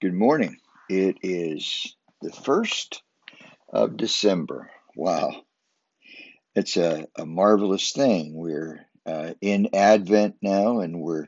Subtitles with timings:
[0.00, 0.58] Good morning.
[0.88, 3.00] It is the 1st
[3.68, 4.70] of December.
[4.94, 5.42] Wow.
[6.54, 8.36] It's a, a marvelous thing.
[8.36, 11.26] We're uh, in Advent now and we're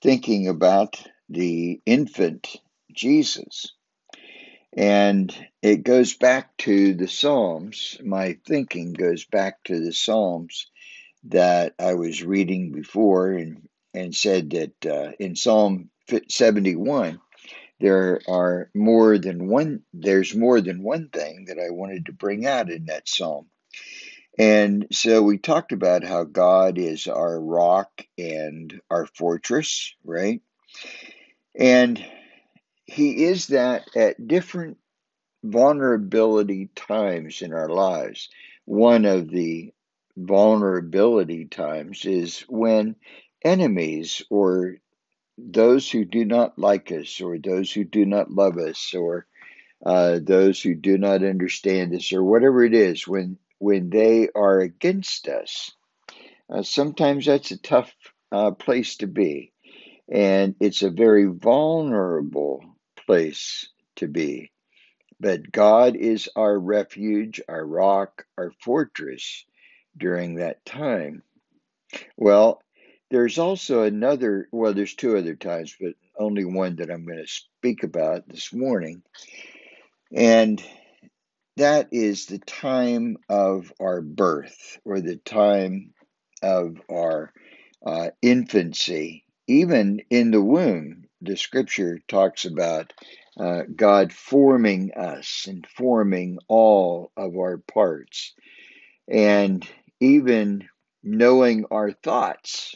[0.00, 0.96] thinking about
[1.28, 2.56] the infant
[2.90, 3.74] Jesus.
[4.74, 7.98] And it goes back to the Psalms.
[8.02, 10.68] My thinking goes back to the Psalms
[11.24, 15.90] that I was reading before and, and said that uh, in Psalm
[16.30, 17.20] 71,
[17.80, 22.46] there are more than one there's more than one thing that I wanted to bring
[22.46, 23.46] out in that psalm.
[24.38, 30.42] And so we talked about how God is our rock and our fortress, right?
[31.58, 32.04] And
[32.84, 34.76] he is that at different
[35.42, 38.28] vulnerability times in our lives.
[38.64, 39.72] One of the
[40.16, 42.96] vulnerability times is when
[43.44, 44.76] enemies or
[45.38, 49.26] those who do not like us, or those who do not love us, or
[49.84, 54.60] uh, those who do not understand us, or whatever it is, when when they are
[54.60, 55.72] against us,
[56.50, 57.92] uh, sometimes that's a tough
[58.32, 59.52] uh, place to be,
[60.10, 62.64] and it's a very vulnerable
[63.06, 64.50] place to be.
[65.18, 69.46] But God is our refuge, our rock, our fortress
[69.96, 71.22] during that time.
[72.16, 72.62] Well,
[73.10, 77.26] there's also another, well, there's two other times, but only one that I'm going to
[77.26, 79.02] speak about this morning.
[80.12, 80.62] And
[81.56, 85.94] that is the time of our birth or the time
[86.42, 87.32] of our
[87.84, 89.24] uh, infancy.
[89.46, 92.92] Even in the womb, the scripture talks about
[93.38, 98.34] uh, God forming us and forming all of our parts.
[99.08, 99.66] And
[100.00, 100.68] even
[101.04, 102.74] knowing our thoughts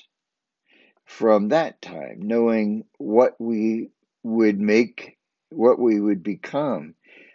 [1.11, 3.91] from that time, knowing what we
[4.23, 5.19] would make,
[5.51, 6.95] what we would become.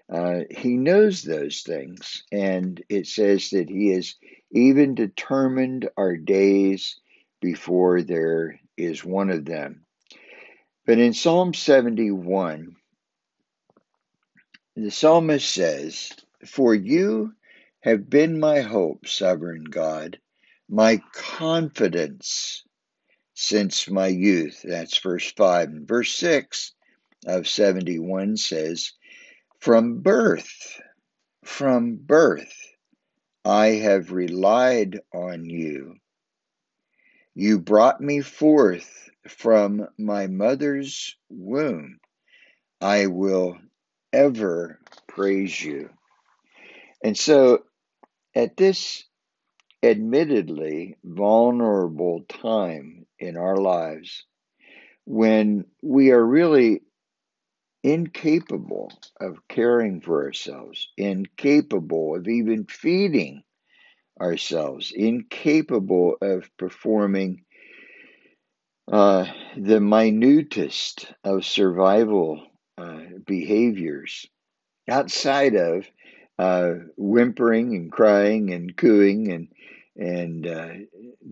[0.10, 4.16] Uh, he knows those things, and it says that He has
[4.50, 7.00] even determined our days
[7.42, 9.86] before there is one of them.
[10.88, 12.78] But in Psalm 71,
[14.78, 16.12] the psalmist says,
[16.46, 17.34] For you
[17.82, 20.18] have been my hope, sovereign God,
[20.70, 22.64] my confidence
[23.36, 24.62] since my youth.
[24.64, 25.70] That's verse 5.
[25.70, 26.74] And verse 6
[27.28, 28.94] of 71 says,
[29.60, 30.82] From birth,
[31.44, 32.56] from birth,
[33.44, 35.98] I have relied on you.
[37.36, 42.00] You brought me forth from my mother's womb.
[42.82, 43.58] I will
[44.14, 45.90] ever praise you.
[47.04, 47.64] And so
[48.34, 49.04] at this
[49.86, 54.26] admittedly vulnerable time in our lives
[55.06, 56.82] when we are really
[57.84, 58.92] incapable
[59.22, 63.44] of caring for ourselves, incapable of even feeding
[64.20, 67.44] ourselves, incapable of performing
[68.92, 69.26] uh,
[69.58, 72.44] the minutest of survival
[72.78, 74.28] uh, behaviors
[74.90, 75.86] outside of
[76.38, 79.48] uh, whimpering and crying and cooing and
[79.96, 80.74] and uh,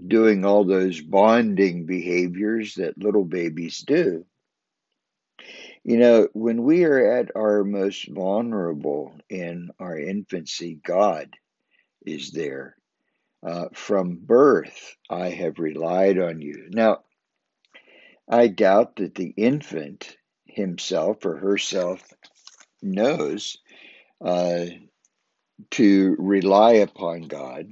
[0.07, 4.25] doing all those bonding behaviors that little babies do.
[5.83, 11.35] You know, when we are at our most vulnerable in our infancy, God
[12.05, 12.77] is there.
[13.45, 16.69] Uh, from birth, I have relied on you.
[16.69, 16.99] Now,
[18.29, 20.15] I doubt that the infant
[20.45, 22.01] himself or herself
[22.81, 23.57] knows
[24.23, 24.65] uh,
[25.71, 27.67] to rely upon God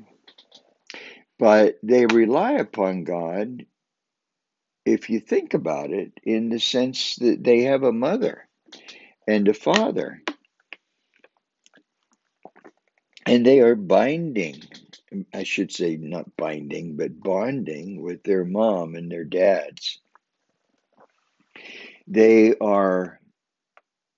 [1.41, 3.65] but they rely upon God,
[4.85, 8.47] if you think about it, in the sense that they have a mother
[9.27, 10.21] and a father.
[13.25, 14.61] And they are binding,
[15.33, 19.99] I should say, not binding, but bonding with their mom and their dads.
[22.07, 23.19] They are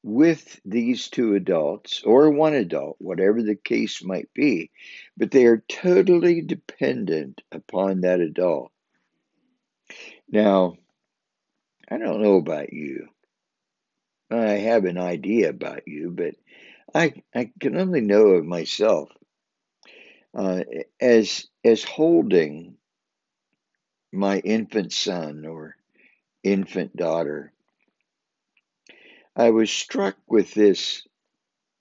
[0.04, 4.70] with these two adults or one adult, whatever the case might be,
[5.16, 8.72] but they are totally dependent upon that adult.
[10.30, 10.76] Now,
[11.90, 13.08] I don't know about you.
[14.30, 16.36] I have an idea about you, but
[16.94, 19.10] I, I can only know of myself
[20.34, 20.64] uh,
[21.00, 22.76] as as holding
[24.12, 25.76] my infant son or
[26.44, 27.54] infant daughter
[29.36, 31.08] I was struck with this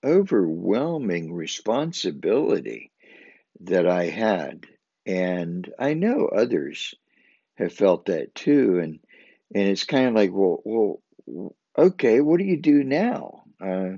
[0.03, 2.91] overwhelming responsibility
[3.61, 4.65] that I had.
[5.05, 6.93] And I know others
[7.55, 8.79] have felt that too.
[8.79, 8.99] And,
[9.53, 10.61] and it's kind of like, well,
[11.25, 13.43] well, okay, what do you do now?
[13.61, 13.97] Uh,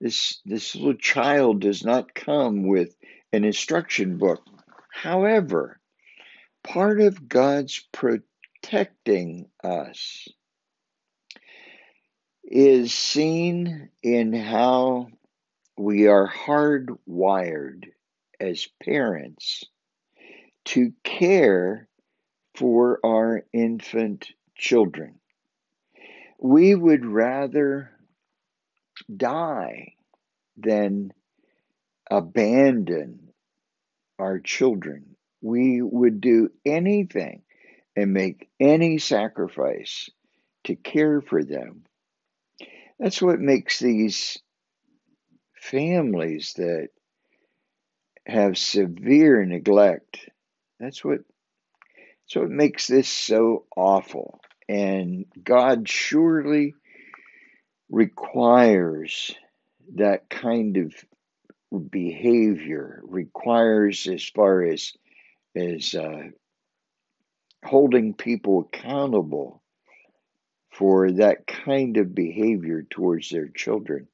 [0.00, 2.94] this this little child does not come with
[3.32, 4.42] an instruction book.
[4.92, 5.80] However,
[6.62, 10.28] part of God's protecting us
[12.50, 15.08] is seen in how
[15.76, 17.84] we are hardwired
[18.40, 19.64] as parents
[20.64, 21.88] to care
[22.54, 25.20] for our infant children.
[26.40, 27.90] We would rather
[29.14, 29.92] die
[30.56, 31.12] than
[32.10, 33.28] abandon
[34.18, 35.16] our children.
[35.42, 37.42] We would do anything
[37.94, 40.08] and make any sacrifice
[40.64, 41.84] to care for them.
[42.98, 44.38] That's what makes these
[45.54, 46.88] families that
[48.26, 50.28] have severe neglect.
[50.80, 51.20] That's what
[52.26, 54.40] so it makes this so awful.
[54.68, 56.74] And God surely
[57.90, 59.34] requires
[59.94, 60.94] that kind of
[61.90, 64.92] behavior requires as far as
[65.56, 66.24] as uh,
[67.64, 69.62] holding people accountable
[70.78, 74.06] for that kind of behavior towards their children.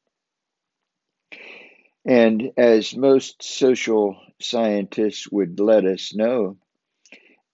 [2.06, 6.56] And as most social scientists would let us know,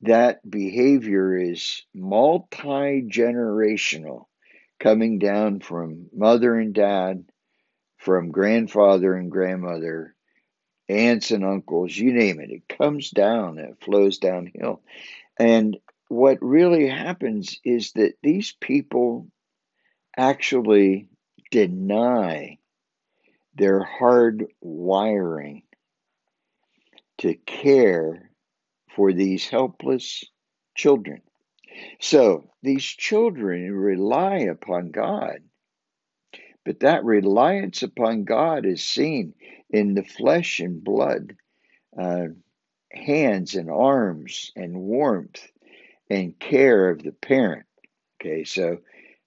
[0.02, 4.26] that behavior is multi generational,
[4.78, 7.24] coming down from mother and dad,
[7.98, 10.14] from grandfather and grandmother,
[10.88, 12.50] aunts and uncles, you name it.
[12.50, 14.82] It comes down, it flows downhill.
[15.36, 15.78] And
[16.10, 19.28] what really happens is that these people
[20.18, 21.06] actually
[21.52, 22.58] deny
[23.54, 25.62] their hard wiring
[27.18, 28.28] to care
[28.96, 30.24] for these helpless
[30.74, 31.22] children.
[32.00, 35.38] So these children rely upon God,
[36.64, 39.34] but that reliance upon God is seen
[39.70, 41.36] in the flesh and blood,
[41.96, 42.26] uh,
[42.90, 45.49] hands and arms and warmth
[46.10, 47.66] and care of the parent.
[48.20, 48.78] Okay, so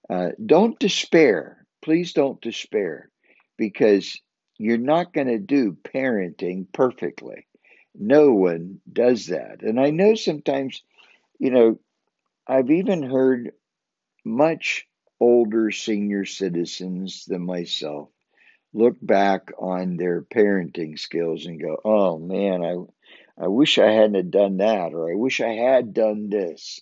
[0.08, 1.66] uh, don't despair.
[1.82, 3.10] Please don't despair
[3.56, 4.20] because
[4.58, 7.46] you're not going to do parenting perfectly.
[7.94, 9.62] No one does that.
[9.62, 10.82] And I know sometimes,
[11.38, 11.78] you know,
[12.46, 13.52] I've even heard
[14.24, 14.86] much
[15.20, 18.10] older senior citizens than myself
[18.72, 22.62] look back on their parenting skills and go, "Oh man,
[23.38, 26.80] I wish I hadn't done that or I wish I had done this."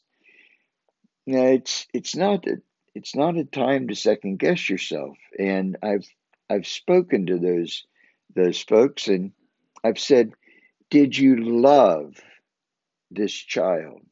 [1.26, 2.60] Now, it's it's not a,
[2.94, 5.16] it's not a time to second guess yourself.
[5.38, 6.06] And I've
[6.50, 7.84] I've spoken to those
[8.34, 9.32] those folks and
[9.84, 10.32] I've said,
[10.90, 12.20] "Did you love
[13.10, 14.02] this child?"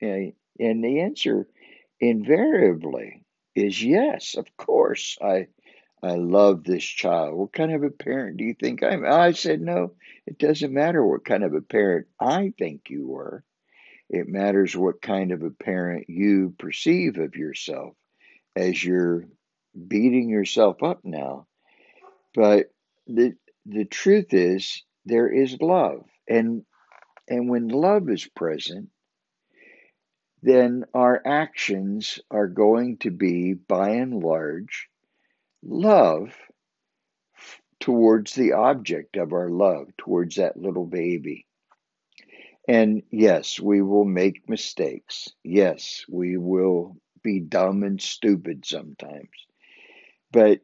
[0.00, 1.46] And, and the answer
[2.00, 3.22] invariably
[3.54, 4.34] is yes.
[4.36, 5.48] Of course, I
[6.02, 7.34] I love this child.
[7.34, 9.04] What kind of a parent do you think I'm?
[9.04, 9.92] I said, no,
[10.26, 13.44] it doesn't matter what kind of a parent I think you were.
[14.08, 17.94] It matters what kind of a parent you perceive of yourself
[18.56, 19.26] as you're
[19.88, 21.46] beating yourself up now.
[22.34, 22.72] But
[23.06, 23.34] the
[23.66, 26.04] the truth is there is love.
[26.28, 26.64] And
[27.28, 28.88] and when love is present,
[30.42, 34.89] then our actions are going to be by and large
[35.62, 36.34] love
[37.80, 41.46] towards the object of our love, towards that little baby.
[42.68, 45.30] And yes, we will make mistakes.
[45.42, 49.30] Yes, we will be dumb and stupid sometimes.
[50.30, 50.60] But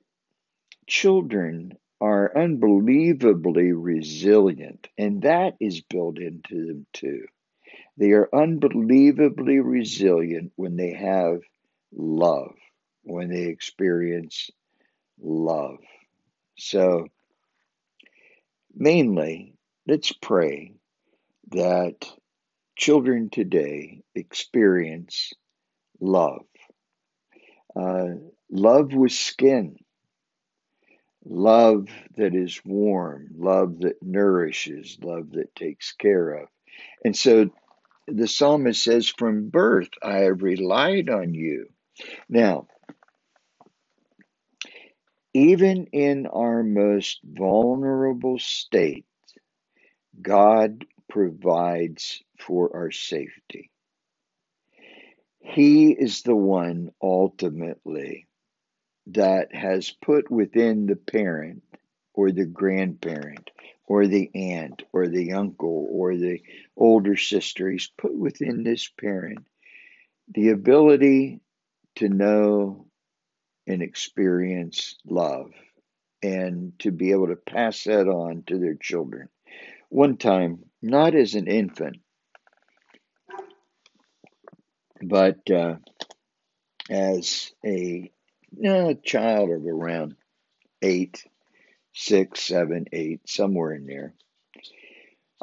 [0.86, 7.26] children are unbelievably resilient, and that is built into them too.
[7.96, 11.40] They are unbelievably resilient when they have
[11.92, 12.54] love,
[13.02, 14.50] when they experience
[15.20, 15.78] love.
[16.58, 17.06] So,
[18.74, 19.54] mainly,
[19.86, 20.74] let's pray
[21.50, 22.06] that
[22.76, 25.32] children today experience
[26.00, 26.44] love.
[27.74, 28.16] Uh,
[28.50, 29.76] love with skin,
[31.24, 36.48] love that is warm, love that nourishes, love that takes care of.
[37.04, 37.50] And so
[38.06, 41.66] the psalmist says, From birth I have relied on you.
[42.28, 42.68] Now,
[45.36, 49.04] even in our most vulnerable state,
[50.22, 53.70] God provides for our safety.
[55.40, 58.26] He is the one ultimately
[59.08, 61.62] that has put within the parent
[62.14, 63.50] or the grandparent
[63.86, 66.40] or the aunt or the uncle or the
[66.78, 69.46] older sister, he's put within this parent
[70.34, 71.40] the ability
[71.96, 72.85] to know
[73.66, 75.50] and experience love
[76.22, 79.28] and to be able to pass that on to their children.
[79.88, 81.98] One time, not as an infant,
[85.02, 85.76] but uh,
[86.90, 88.10] as a
[88.66, 90.16] uh, child of around
[90.82, 91.24] eight,
[91.94, 94.14] six, seven, eight, somewhere in there.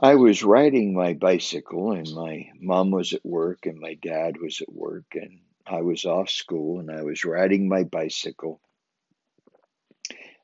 [0.01, 4.59] I was riding my bicycle, and my mom was at work, and my dad was
[4.61, 8.59] at work, and I was off school, and I was riding my bicycle.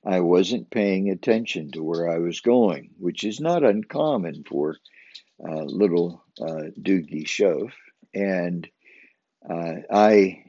[0.05, 4.77] I wasn't paying attention to where I was going, which is not uncommon for
[5.45, 7.71] uh, little uh, Doogie Shoaf.
[8.13, 8.67] And
[9.47, 10.43] uh, I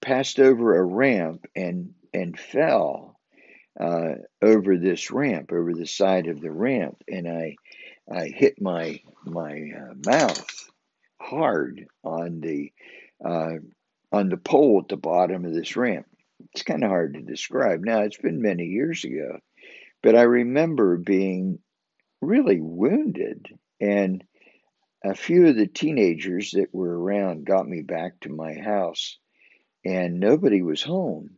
[0.00, 3.18] passed over a ramp and and fell
[3.78, 7.56] uh, over this ramp, over the side of the ramp, and I
[8.10, 10.70] I hit my my uh, mouth
[11.20, 12.72] hard on the
[13.24, 13.56] uh,
[14.12, 16.06] on the pole at the bottom of this ramp.
[16.52, 17.84] It's kind of hard to describe.
[17.84, 19.38] Now it's been many years ago,
[20.02, 21.58] but I remember being
[22.20, 23.46] really wounded,
[23.80, 24.24] and
[25.04, 29.18] a few of the teenagers that were around got me back to my house,
[29.84, 31.36] and nobody was home.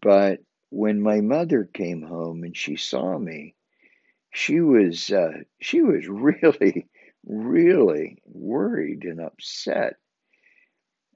[0.00, 3.54] But when my mother came home and she saw me,
[4.32, 6.88] she was uh, she was really
[7.24, 9.96] really worried and upset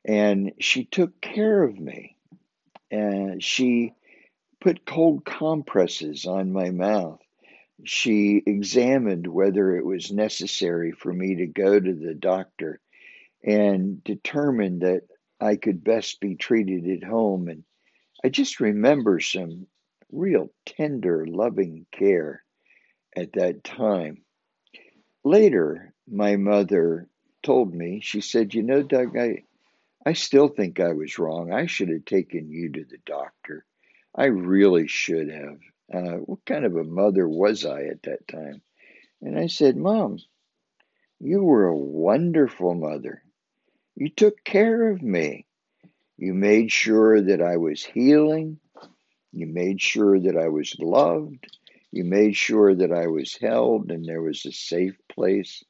[0.07, 2.17] and she took care of me.
[2.91, 3.93] And she
[4.61, 7.21] put cold compresses on my mouth.
[7.85, 12.81] She examined whether it was necessary for me to go to the doctor
[13.45, 15.03] and determined that
[15.41, 17.49] I could best be treated at home.
[17.49, 17.65] And
[18.25, 19.67] I just remember some
[20.13, 22.45] real tender loving care
[23.17, 24.23] at that time.
[25.25, 27.09] Later, my mother
[27.43, 29.43] told me, she said, You know, Doug, I,
[30.07, 31.53] I still think I was wrong.
[31.53, 33.67] I should have taken you to the doctor.
[34.15, 35.59] I really should have.
[35.93, 38.63] Uh, what kind of a mother was I at that time?
[39.21, 40.19] And I said, Mom,
[41.19, 43.21] you were a wonderful mother.
[43.97, 45.45] You took care of me.
[46.17, 48.61] You made sure that I was healing.
[49.33, 51.47] You made sure that I was loved.
[51.91, 55.65] You made sure that I was held and there was a safe place.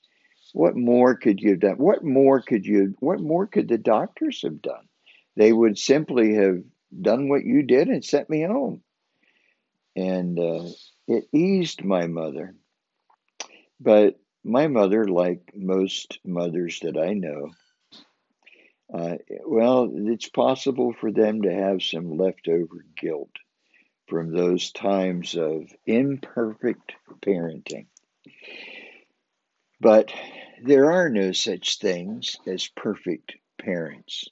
[0.57, 1.77] What more could you have done?
[1.77, 4.89] What more could you, what more could the doctors have done?
[5.37, 6.63] They would simply have
[6.99, 8.83] done what you did and sent me home.
[9.97, 10.65] And uh,
[11.07, 12.55] it eased my mother.
[13.79, 17.51] But my mother, like most mothers that I know,
[18.95, 23.33] uh, well, it's possible for them to have some leftover guilt
[24.09, 27.89] from those times of imperfect parenting.
[29.79, 30.11] But
[30.63, 34.29] there are no such things as perfect parents.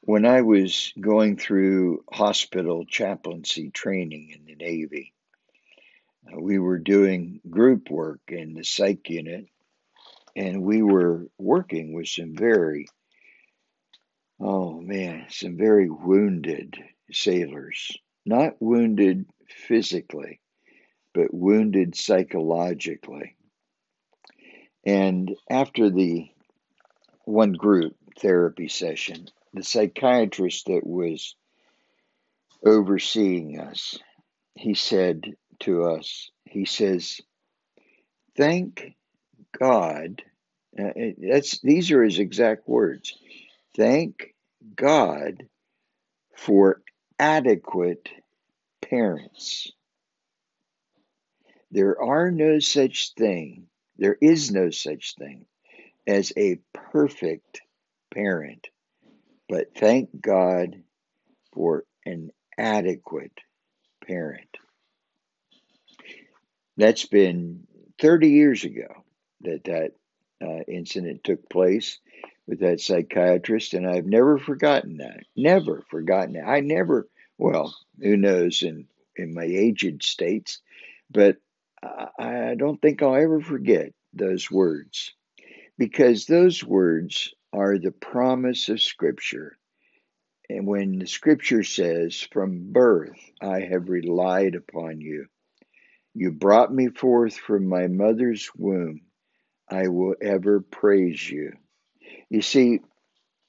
[0.00, 5.12] When I was going through hospital chaplaincy training in the Navy,
[6.32, 9.46] uh, we were doing group work in the psych unit,
[10.34, 12.86] and we were working with some very,
[14.40, 16.78] oh man, some very wounded
[17.12, 20.40] sailors, not wounded physically,
[21.12, 23.36] but wounded psychologically.
[24.86, 26.30] And after the
[27.24, 31.34] one group therapy session, the psychiatrist that was
[32.64, 33.98] overseeing us,
[34.54, 37.20] he said to us, he says,
[38.36, 38.94] Thank
[39.58, 40.22] God.
[40.78, 43.16] Uh, that's these are his exact words.
[43.76, 44.34] Thank
[44.76, 45.48] God
[46.36, 46.82] for
[47.18, 48.08] adequate
[48.82, 49.72] parents.
[51.70, 53.66] There are no such thing,
[53.98, 55.46] there is no such thing
[56.06, 57.62] as a perfect
[58.12, 58.68] parent,
[59.48, 60.82] but thank God
[61.52, 63.38] for an adequate
[64.06, 64.48] parent.
[66.76, 67.66] That's been
[68.00, 69.04] 30 years ago
[69.42, 69.92] that that
[70.42, 71.98] uh, incident took place
[72.46, 75.20] with that psychiatrist, and I've never forgotten that.
[75.34, 76.44] Never forgotten it.
[76.46, 78.86] I never, well, who knows in,
[79.16, 80.60] in my aged states,
[81.10, 81.38] but
[81.82, 85.14] I, don't think I'll ever forget those words
[85.78, 89.56] because those words are the promise of Scripture.
[90.48, 95.26] And when the Scripture says, From birth I have relied upon you,
[96.14, 99.02] you brought me forth from my mother's womb,
[99.70, 101.52] I will ever praise you.
[102.30, 102.80] You see,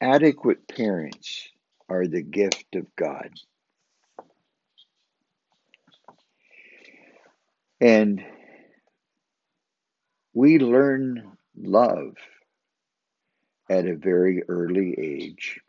[0.02, 1.50] adequate parents
[1.90, 3.32] are the gift of God.
[7.80, 8.24] And
[10.34, 12.16] we learn love
[13.70, 15.60] at a very early age.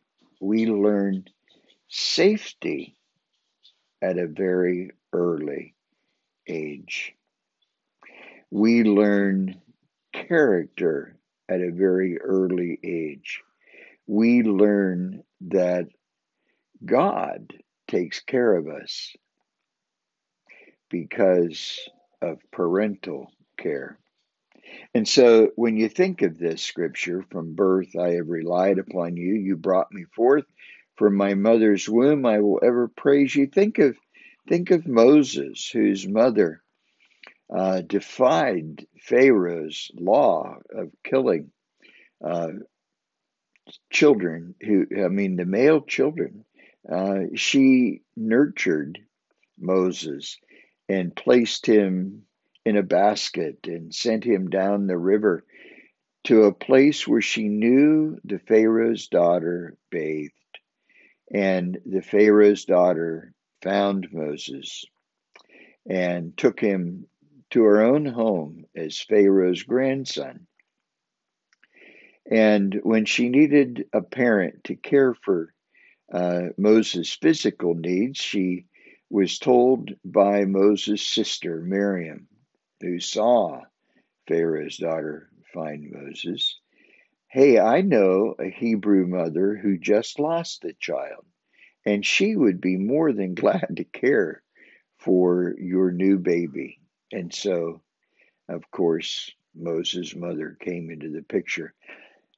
[0.40, 1.24] We learn
[1.88, 2.96] safety
[4.00, 5.74] at a very early
[6.46, 7.14] age.
[8.50, 9.60] We learn
[10.12, 11.16] character
[11.48, 13.42] at a very early age.
[14.06, 15.88] We learn that
[16.84, 17.52] God
[17.86, 19.14] takes care of us
[20.90, 21.78] because
[22.22, 23.98] of parental care.
[24.94, 29.34] And so when you think of this scripture, from birth I have relied upon you,
[29.34, 30.44] you brought me forth
[30.96, 33.46] from my mother's womb, I will ever praise you.
[33.46, 33.96] Think of
[34.48, 36.60] think of Moses, whose mother
[37.54, 41.52] uh, defied Pharaoh's law of killing
[42.24, 42.48] uh,
[43.90, 46.44] children who I mean the male children.
[46.90, 48.98] Uh, she nurtured
[49.58, 50.36] Moses
[50.88, 52.22] and placed him
[52.64, 55.44] in a basket and sent him down the river
[56.24, 60.32] to a place where she knew the Pharaoh's daughter bathed.
[61.32, 64.84] And the Pharaoh's daughter found Moses
[65.88, 67.06] and took him
[67.50, 70.46] to her own home as Pharaoh's grandson.
[72.30, 75.54] And when she needed a parent to care for
[76.12, 78.66] uh, Moses' physical needs, she
[79.10, 82.28] was told by Moses' sister Miriam,
[82.80, 83.62] who saw
[84.26, 86.60] Pharaoh's daughter find Moses,
[87.30, 91.26] Hey, I know a Hebrew mother who just lost a child,
[91.84, 94.42] and she would be more than glad to care
[94.98, 96.80] for your new baby.
[97.12, 97.82] And so,
[98.48, 101.74] of course, Moses' mother came into the picture.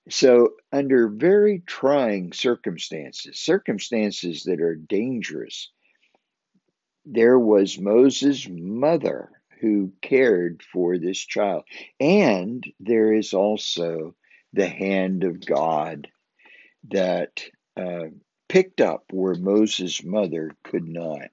[0.09, 5.71] So, under very trying circumstances, circumstances that are dangerous,
[7.05, 9.31] there was Moses' mother
[9.61, 11.65] who cared for this child.
[11.99, 14.15] And there is also
[14.53, 16.09] the hand of God
[16.89, 17.45] that
[17.77, 18.07] uh,
[18.49, 21.29] picked up where Moses' mother could not.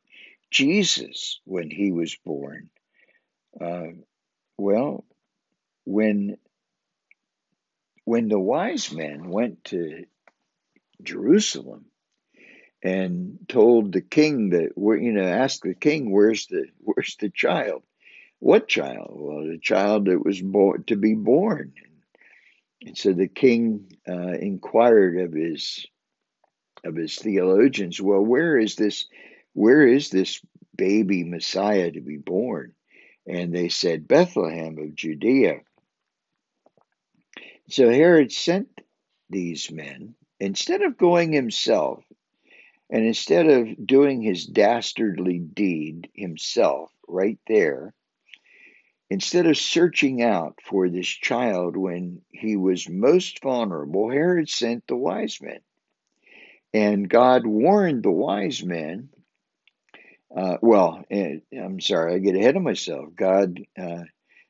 [0.52, 2.70] Jesus, when he was born,
[3.60, 3.88] uh,
[4.58, 5.06] well,
[5.86, 6.38] when
[8.06, 10.06] when the wise men went to
[11.04, 11.88] Jerusalem
[12.88, 17.84] and told the king that you know asked the king where's the where's the child?
[18.40, 19.12] What child?
[19.12, 21.74] Well the child that was born to be born.
[22.86, 25.86] And so the king uh, inquired of his
[26.86, 29.08] of his theologians well where is this
[29.54, 30.40] where is this
[30.76, 32.74] baby messiah to be born?
[33.28, 35.60] And they said bethlehem of judea.
[37.70, 38.70] So Herod sent
[39.30, 42.06] these men, instead of going himself,
[42.90, 47.94] and instead of doing his dastardly deed himself right there,
[49.10, 54.96] instead of searching out for this child when he was most vulnerable, Herod sent the
[54.96, 55.60] wise men.
[56.74, 59.10] And God warned the wise men.
[60.36, 63.08] Uh, well, eh, I'm sorry, I get ahead of myself.
[63.16, 64.04] God uh,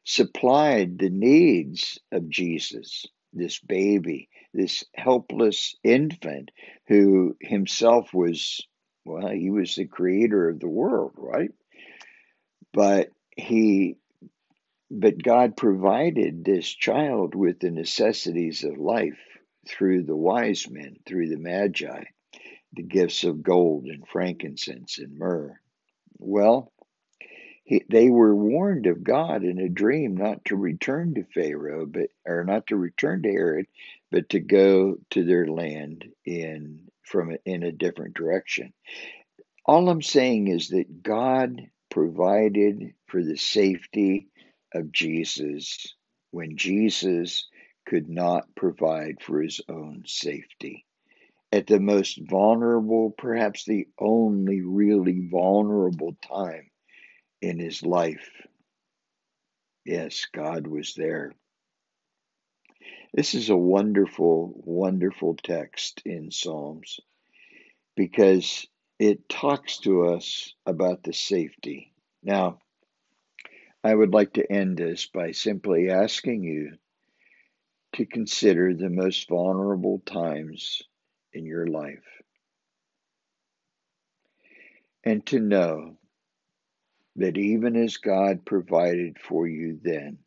[0.03, 3.05] supplied the needs of Jesus,
[3.37, 6.51] this baby, this helpless infant
[6.87, 8.61] who himself was,
[9.05, 11.51] well, he was the creator of the world, right?
[12.73, 13.97] But he,
[14.89, 19.19] but God provided this child with the necessities of life
[19.67, 22.03] through the wise men, through the magi,
[22.73, 25.59] the gifts of gold and frankincense and myrrh.
[26.19, 26.71] Well,
[27.67, 32.11] he, they were warned of God in a dream not to return to Pharaoh, but
[32.25, 33.67] or not to return to Herod,
[34.09, 38.71] but to go to their land in from in a different direction.
[39.65, 44.29] All I'm saying is that God provided for the safety
[44.73, 45.93] of Jesus
[46.31, 47.49] when Jesus
[47.85, 50.85] could not provide for his own safety.
[51.51, 56.69] At the most vulnerable, perhaps the only really vulnerable time
[57.41, 58.29] in his life.
[59.85, 61.33] Yes, God was there.
[63.13, 66.99] This is a wonderful, wonderful text in Psalms
[67.95, 68.67] because
[68.99, 71.93] it talks to us about the safety.
[72.21, 72.59] Now,
[73.83, 76.77] I would like to end this by simply asking you
[77.93, 80.81] to consider the most vulnerable times
[81.33, 82.03] in your life
[85.03, 85.97] and to know
[87.17, 90.19] that even as God provided for you then,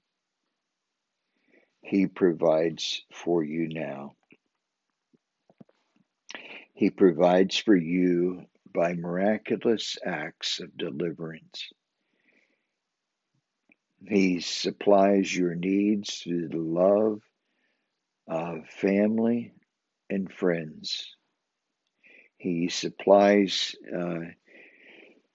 [1.83, 4.15] He provides for you now.
[6.75, 11.73] He provides for you by miraculous acts of deliverance.
[14.09, 17.21] He supplies your needs through the love
[18.27, 19.53] of family
[20.09, 21.15] and friends.
[22.39, 24.21] He supplies uh,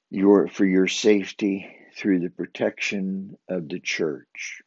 [0.10, 4.62] your for your safety through the protection of the church.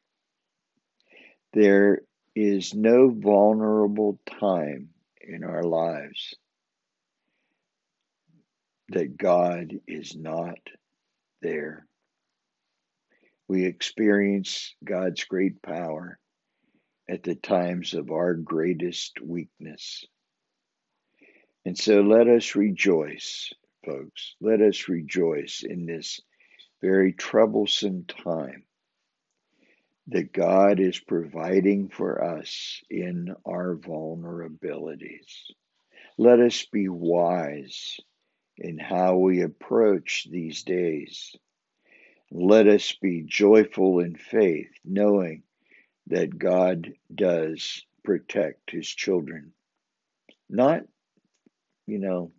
[1.52, 2.02] There
[2.34, 6.34] is no vulnerable time in our lives
[8.90, 10.58] that God is not
[11.42, 11.86] there.
[13.48, 16.18] We experience God's great power
[17.08, 20.04] at the times of our greatest weakness.
[21.64, 23.52] And so let us rejoice,
[23.88, 24.36] folks.
[24.40, 26.20] Let us rejoice in this
[26.82, 28.64] very troublesome time
[30.08, 35.52] that God is providing for us in our vulnerabilities.
[36.16, 37.98] Let us be wise
[38.56, 41.34] in how we approach these days.
[42.30, 45.42] Let us be joyful in faith, knowing
[46.08, 49.52] that God does protect his children.
[50.48, 50.82] Not,
[51.86, 52.32] you know,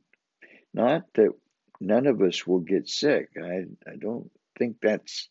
[0.73, 1.32] not that
[1.79, 3.29] none of us will get sick.
[3.41, 5.29] I, I don't think that's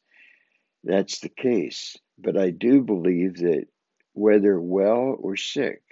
[0.84, 1.96] that's the case.
[2.18, 3.66] But I do believe that
[4.12, 5.82] whether well or sick,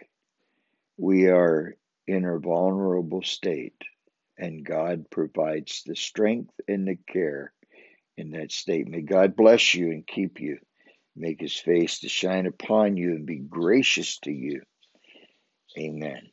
[0.96, 3.80] we are in a vulnerable state,
[4.38, 7.52] and God provides the strength and the care
[8.16, 8.88] in that state.
[8.88, 10.58] May God bless you and keep you
[11.16, 14.60] make his face to shine upon you and be gracious to you.
[15.78, 16.28] Amen.